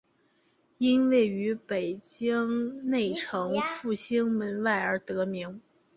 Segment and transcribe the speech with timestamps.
[0.79, 5.61] 因位于北京内城复兴门外而得名。